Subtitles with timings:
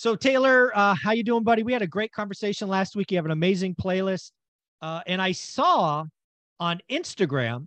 [0.00, 1.62] So Taylor, uh, how you doing, buddy?
[1.62, 3.10] We had a great conversation last week.
[3.10, 4.30] You have an amazing playlist,
[4.80, 6.06] uh, and I saw
[6.58, 7.66] on Instagram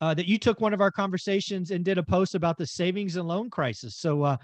[0.00, 3.14] uh, that you took one of our conversations and did a post about the savings
[3.14, 3.94] and loan crisis.
[3.94, 4.36] So, uh,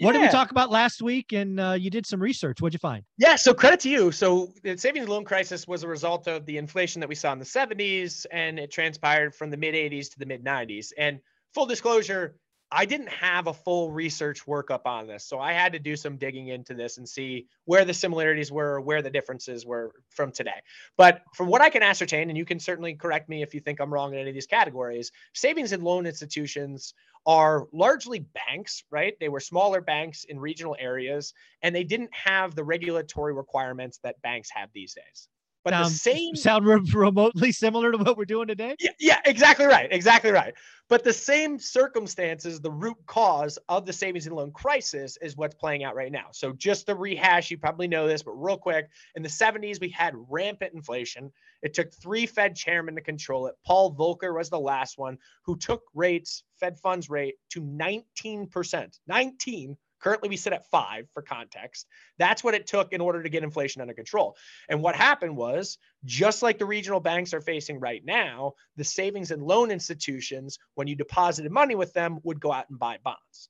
[0.00, 1.32] what did we talk about last week?
[1.32, 2.60] And uh, you did some research.
[2.60, 3.04] What'd you find?
[3.18, 4.10] Yeah, so credit to you.
[4.10, 7.32] So the savings and loan crisis was a result of the inflation that we saw
[7.32, 10.90] in the 70s, and it transpired from the mid 80s to the mid 90s.
[10.98, 11.20] And
[11.54, 12.34] full disclosure,
[12.72, 15.24] I didn't have a full research workup on this.
[15.24, 18.80] So I had to do some digging into this and see where the similarities were,
[18.80, 20.60] where the differences were from today.
[20.96, 23.80] But from what I can ascertain, and you can certainly correct me if you think
[23.80, 26.94] I'm wrong in any of these categories, savings and loan institutions
[27.26, 29.14] are largely banks, right?
[29.18, 34.22] They were smaller banks in regional areas, and they didn't have the regulatory requirements that
[34.22, 35.28] banks have these days.
[35.64, 38.76] But sound, the same sound remotely similar to what we're doing today.
[38.78, 40.54] Yeah, yeah, exactly right, exactly right.
[40.88, 45.54] But the same circumstances, the root cause of the savings and loan crisis is what's
[45.54, 46.26] playing out right now.
[46.32, 49.90] So just to rehash, you probably know this, but real quick, in the 70s we
[49.90, 51.30] had rampant inflation.
[51.62, 53.54] It took three Fed chairmen to control it.
[53.64, 58.98] Paul Volcker was the last one who took rates, Fed funds rate to 19%.
[59.06, 61.86] 19 Currently, we sit at five for context.
[62.18, 64.36] That's what it took in order to get inflation under control.
[64.68, 69.30] And what happened was, just like the regional banks are facing right now, the savings
[69.30, 73.48] and loan institutions, when you deposited money with them, would go out and buy bonds.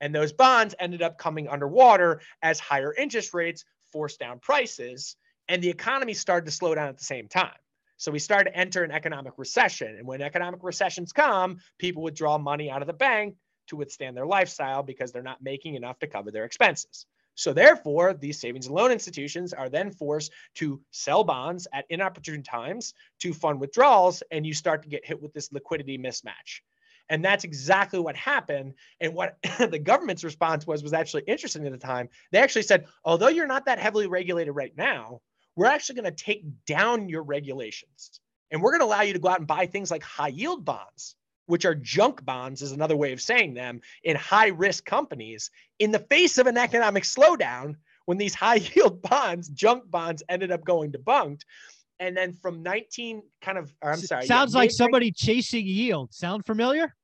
[0.00, 5.16] And those bonds ended up coming underwater as higher interest rates forced down prices,
[5.48, 7.54] and the economy started to slow down at the same time.
[7.96, 9.96] So we started to enter an economic recession.
[9.96, 13.36] And when economic recessions come, people withdraw money out of the bank
[13.68, 17.06] to withstand their lifestyle because they're not making enough to cover their expenses.
[17.36, 22.42] So, therefore, these savings and loan institutions are then forced to sell bonds at inopportune
[22.44, 26.60] times to fund withdrawals, and you start to get hit with this liquidity mismatch.
[27.08, 28.74] And that's exactly what happened.
[29.00, 32.08] And what the government's response was was actually interesting at the time.
[32.30, 35.20] They actually said, although you're not that heavily regulated right now,
[35.56, 38.20] we're actually going to take down your regulations.
[38.50, 40.64] And we're going to allow you to go out and buy things like high yield
[40.64, 41.16] bonds
[41.46, 45.90] which are junk bonds, is another way of saying them, in high risk companies in
[45.90, 50.64] the face of an economic slowdown when these high yield bonds, junk bonds, ended up
[50.64, 51.42] going debunked.
[52.00, 54.26] And then from 19 kind of, I'm sorry.
[54.26, 56.12] Sounds yeah, like somebody chasing yield.
[56.12, 56.94] Sound familiar?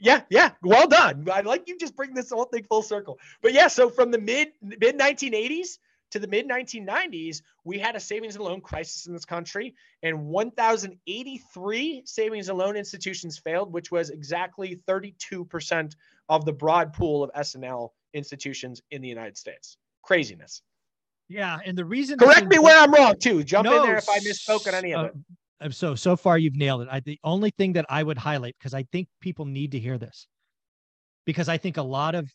[0.00, 0.52] Yeah, yeah.
[0.62, 1.28] Well done.
[1.32, 3.18] I like you just bring this whole thing full circle.
[3.42, 5.78] But yeah, so from the mid mid 1980s
[6.10, 10.26] to the mid 1990s, we had a savings and loan crisis in this country, and
[10.26, 15.94] 1,083 savings and loan institutions failed, which was exactly 32%
[16.28, 19.76] of the broad pool of S&L institutions in the United States.
[20.02, 20.62] Craziness.
[21.28, 23.44] Yeah, and the reason correct me where I'm wrong too.
[23.44, 25.14] Jump no, in there if I misspoke on any of it.
[25.60, 26.88] Uh, so so far you've nailed it.
[26.90, 29.96] I, the only thing that I would highlight because I think people need to hear
[29.96, 30.26] this,
[31.24, 32.28] because I think a lot of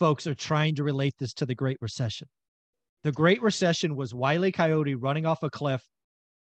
[0.00, 2.26] folks are trying to relate this to the Great Recession.
[3.02, 5.82] The Great Recession was Wiley Coyote running off a cliff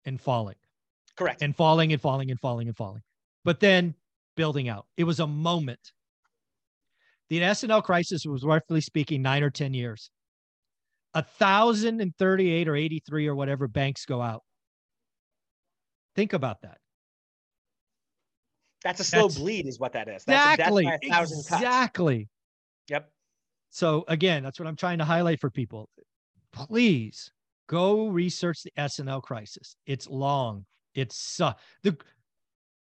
[0.05, 0.57] and falling.
[1.17, 1.43] Correct.
[1.43, 3.03] And falling and falling and falling and falling.
[3.45, 3.95] But then
[4.37, 4.87] building out.
[4.97, 5.93] It was a moment.
[7.29, 10.11] The S&L crisis was roughly speaking nine or 10 years.
[11.15, 14.43] A thousand and 38 or 83 or whatever banks go out.
[16.15, 16.79] Think about that.
[18.83, 20.25] That's a slow that's, bleed, is what that is.
[20.25, 20.89] That's exactly.
[21.03, 22.19] exactly.
[22.19, 22.91] Cuts.
[22.91, 23.11] Yep.
[23.71, 25.89] So again, that's what I'm trying to highlight for people
[26.53, 27.31] please
[27.69, 29.77] go research the S&L crisis.
[29.87, 30.65] It's long.
[30.95, 31.97] It's uh, the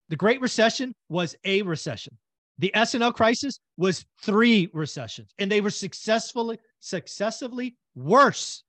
[0.09, 2.19] the Great Recession was a recession.
[2.59, 8.65] The S&L crisis was three recessions, and they were successfully successively worse.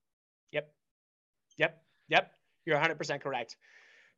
[0.51, 0.71] Yep.
[1.57, 1.83] Yep.
[2.09, 2.31] Yep.
[2.65, 3.57] You're 100% correct.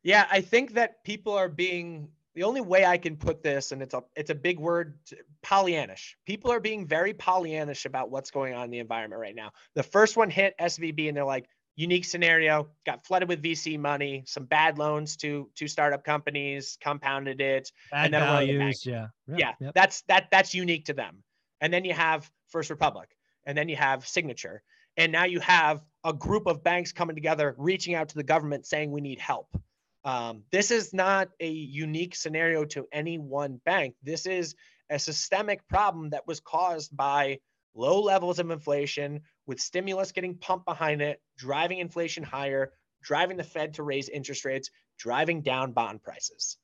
[0.02, 3.80] Yeah, I think that people are being the only way I can put this, and
[3.80, 4.98] it's a it's a big word,
[5.44, 6.14] Pollyannish.
[6.26, 9.52] People are being very Pollyannish about what's going on in the environment right now.
[9.74, 14.24] The first one hit SVB, and they're like, unique scenario, got flooded with VC money,
[14.26, 19.36] some bad loans to to startup companies, compounded it, bad and then values, yeah, yeah,
[19.38, 19.52] yeah.
[19.60, 19.74] Yep.
[19.74, 21.22] That's that that's unique to them.
[21.60, 23.16] And then you have First Republic,
[23.46, 24.62] and then you have Signature,
[24.96, 28.66] and now you have a group of banks coming together, reaching out to the government
[28.66, 29.56] saying we need help.
[30.04, 33.94] Um, this is not a unique scenario to any one bank.
[34.02, 34.54] This is
[34.90, 37.38] a systemic problem that was caused by
[37.74, 42.72] low levels of inflation with stimulus getting pumped behind it, driving inflation higher,
[43.02, 46.56] driving the Fed to raise interest rates, driving down bond prices.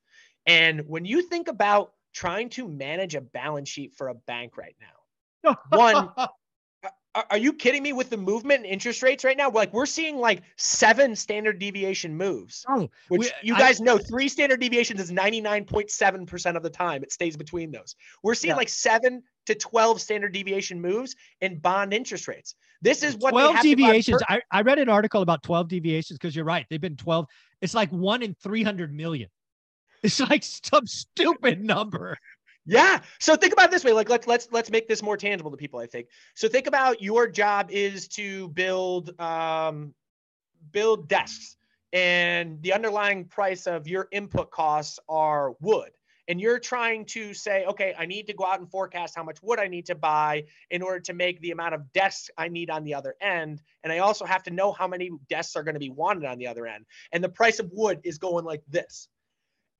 [0.46, 4.76] And when you think about trying to manage a balance sheet for a bank right
[4.80, 6.10] now, one,
[7.14, 9.50] are you kidding me with the movement in interest rates right now?
[9.50, 13.98] Like we're seeing like seven standard deviation moves, oh, which we, you guys I, know
[13.98, 17.96] three standard deviations is 99.7% of the time it stays between those.
[18.22, 18.56] We're seeing yeah.
[18.56, 22.54] like seven to 12 standard deviation moves in bond interest rates.
[22.80, 24.22] This is what 12 deviations.
[24.28, 26.64] I, I read an article about 12 deviations because you're right.
[26.70, 27.26] They've been 12.
[27.60, 29.28] It's like one in 300 million.
[30.02, 32.16] It's like some stupid number.
[32.66, 33.00] Yeah.
[33.18, 33.92] So think about this way.
[33.92, 35.80] Like let's let's let's make this more tangible to people.
[35.80, 36.08] I think.
[36.34, 39.94] So think about your job is to build um,
[40.70, 41.56] build desks,
[41.92, 45.90] and the underlying price of your input costs are wood.
[46.28, 49.42] And you're trying to say, okay, I need to go out and forecast how much
[49.42, 52.70] wood I need to buy in order to make the amount of desks I need
[52.70, 53.60] on the other end.
[53.82, 56.38] And I also have to know how many desks are going to be wanted on
[56.38, 56.84] the other end.
[57.10, 59.08] And the price of wood is going like this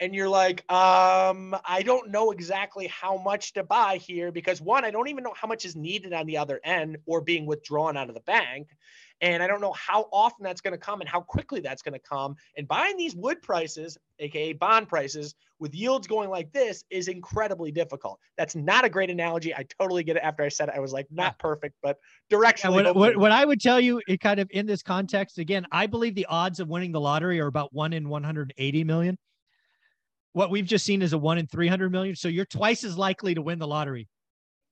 [0.01, 4.85] and you're like, um, I don't know exactly how much to buy here because one,
[4.85, 7.99] I don't even know how much is needed on the other end or being withdrawn
[7.99, 8.69] out of the bank.
[9.21, 11.93] And I don't know how often that's going to come and how quickly that's going
[11.93, 12.37] to come.
[12.57, 17.71] And buying these wood prices, aka bond prices, with yields going like this is incredibly
[17.71, 18.19] difficult.
[18.39, 19.55] That's not a great analogy.
[19.55, 20.23] I totally get it.
[20.23, 21.99] After I said it, I was like, not perfect, but
[22.33, 22.85] directionally.
[22.85, 25.67] Yeah, what, what, what I would tell you, it kind of in this context, again,
[25.71, 29.19] I believe the odds of winning the lottery are about one in 180 million
[30.33, 32.15] what we've just seen is a one in 300 million.
[32.17, 34.09] So you're twice as likely to win the lottery.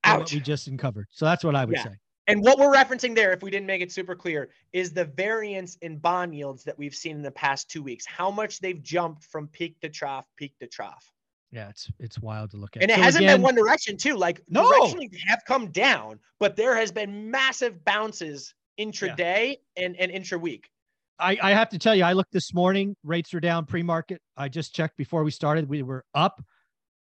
[0.04, 1.06] What we just uncovered.
[1.10, 1.84] So that's what I would yeah.
[1.84, 1.90] say.
[2.28, 5.76] And what we're referencing there, if we didn't make it super clear, is the variance
[5.76, 8.04] in bond yields that we've seen in the past two weeks.
[8.06, 11.10] How much they've jumped from peak to trough, peak to trough.
[11.50, 12.82] Yeah, it's it's wild to look at.
[12.82, 14.16] And it so hasn't again, been one direction too.
[14.16, 14.70] Like no.
[14.70, 19.84] directionally they have come down, but there has been massive bounces intraday yeah.
[19.84, 20.70] and, and intra week.
[21.18, 22.96] I, I have to tell you, I looked this morning.
[23.02, 24.20] Rates are down pre-market.
[24.36, 25.68] I just checked before we started.
[25.68, 26.42] We were up.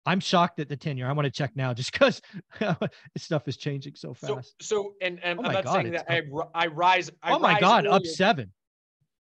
[0.05, 1.07] I'm shocked at the 10 year.
[1.07, 2.21] I want to check now just because
[2.59, 4.29] this stuff is changing so fast.
[4.29, 6.21] So, so and, and oh I'm not God, saying that I,
[6.55, 7.11] I rise.
[7.21, 8.53] I oh my rise God, up seven.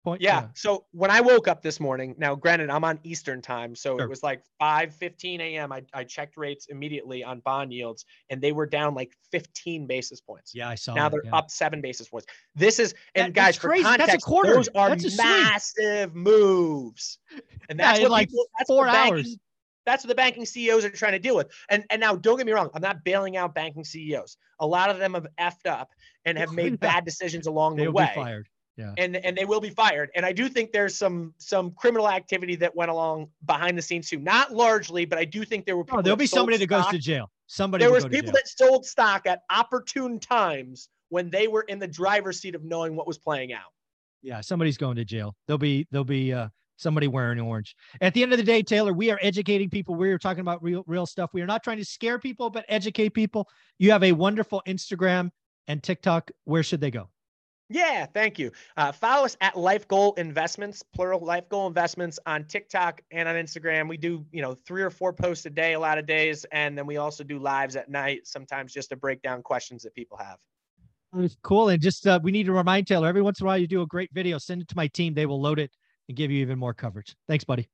[0.02, 0.40] Point, yeah.
[0.40, 0.48] yeah.
[0.54, 4.06] So when I woke up this morning, now granted I'm on Eastern time, so sure.
[4.06, 5.72] it was like 5 15 a.m.
[5.72, 10.22] I, I checked rates immediately on bond yields and they were down like 15 basis
[10.22, 10.54] points.
[10.54, 10.94] Yeah, I saw.
[10.94, 11.36] Now they're yeah.
[11.36, 12.26] up seven basis points.
[12.54, 14.54] This is and that, guys, for context, that's a quarter.
[14.54, 17.18] those are massive moves.
[17.68, 19.36] And that's yeah, what like people, that's four hours.
[19.84, 21.48] That's what the banking CEOs are trying to deal with.
[21.68, 24.38] And and now don't get me wrong, I'm not bailing out banking CEOs.
[24.60, 25.90] A lot of them have effed up
[26.24, 28.04] and have made bad decisions along the way.
[28.06, 28.24] they the way.
[28.24, 28.92] fired yeah.
[28.96, 30.10] and and they will be fired.
[30.14, 34.08] And I do think there's some some criminal activity that went along behind the scenes
[34.08, 34.18] too.
[34.18, 35.84] Not largely, but I do think there were.
[35.90, 36.68] oh, there'll be somebody stock.
[36.68, 37.30] that goes to jail.
[37.46, 37.84] Somebody.
[37.84, 42.40] There was people that sold stock at opportune times when they were in the driver's
[42.40, 43.72] seat of knowing what was playing out.
[44.22, 45.34] Yeah, somebody's going to jail.
[45.46, 47.76] There'll be there'll be uh, somebody wearing orange.
[48.00, 49.94] At the end of the day, Taylor, we are educating people.
[49.94, 51.30] We are talking about real real stuff.
[51.32, 53.48] We are not trying to scare people, but educate people.
[53.78, 55.30] You have a wonderful Instagram
[55.68, 56.30] and TikTok.
[56.44, 57.08] Where should they go?
[57.72, 58.50] Yeah, thank you.
[58.76, 63.36] Uh, follow us at Life Goal Investments, plural Life Goal Investments on TikTok and on
[63.36, 63.88] Instagram.
[63.88, 66.76] We do, you know, three or four posts a day, a lot of days, and
[66.76, 70.18] then we also do lives at night, sometimes just to break down questions that people
[70.18, 70.38] have.
[71.42, 73.68] Cool, and just uh, we need to remind Taylor every once in a while you
[73.68, 75.14] do a great video, send it to my team.
[75.14, 75.70] They will load it
[76.08, 77.14] and give you even more coverage.
[77.28, 77.68] Thanks, buddy.